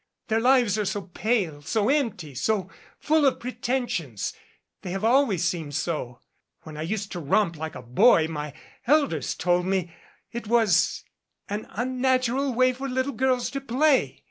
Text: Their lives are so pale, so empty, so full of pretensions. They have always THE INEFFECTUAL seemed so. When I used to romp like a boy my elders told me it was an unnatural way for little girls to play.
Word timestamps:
Their 0.29 0.39
lives 0.39 0.79
are 0.79 0.85
so 0.85 1.03
pale, 1.13 1.61
so 1.61 1.87
empty, 1.87 2.33
so 2.33 2.71
full 2.97 3.23
of 3.23 3.39
pretensions. 3.39 4.33
They 4.81 4.89
have 4.89 5.03
always 5.03 5.51
THE 5.51 5.59
INEFFECTUAL 5.59 5.73
seemed 5.73 5.75
so. 5.75 6.19
When 6.63 6.75
I 6.75 6.81
used 6.81 7.11
to 7.11 7.19
romp 7.19 7.55
like 7.55 7.75
a 7.75 7.83
boy 7.83 8.27
my 8.27 8.53
elders 8.87 9.35
told 9.35 9.67
me 9.67 9.93
it 10.31 10.47
was 10.47 11.03
an 11.49 11.67
unnatural 11.69 12.51
way 12.51 12.73
for 12.73 12.89
little 12.89 13.13
girls 13.13 13.51
to 13.51 13.61
play. 13.61 14.19